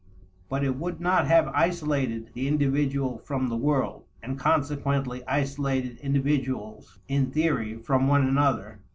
[0.49, 6.97] But it would not have isolated the individual from the world, and consequently isolated individuals
[7.07, 8.79] in theory from one another.